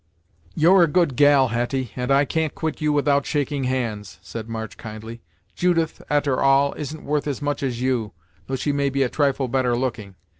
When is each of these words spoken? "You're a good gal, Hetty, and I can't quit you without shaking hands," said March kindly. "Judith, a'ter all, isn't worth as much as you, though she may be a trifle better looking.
"You're 0.55 0.81
a 0.81 0.87
good 0.87 1.15
gal, 1.15 1.49
Hetty, 1.49 1.91
and 1.95 2.09
I 2.09 2.25
can't 2.25 2.55
quit 2.55 2.81
you 2.81 2.91
without 2.91 3.23
shaking 3.27 3.65
hands," 3.65 4.17
said 4.23 4.49
March 4.49 4.75
kindly. 4.75 5.21
"Judith, 5.53 6.01
a'ter 6.09 6.39
all, 6.41 6.73
isn't 6.73 7.05
worth 7.05 7.27
as 7.27 7.39
much 7.39 7.61
as 7.61 7.83
you, 7.83 8.11
though 8.47 8.55
she 8.55 8.71
may 8.71 8.89
be 8.89 9.03
a 9.03 9.09
trifle 9.09 9.47
better 9.47 9.75
looking. 9.77 10.15